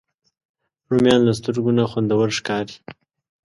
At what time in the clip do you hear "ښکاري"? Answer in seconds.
2.37-2.75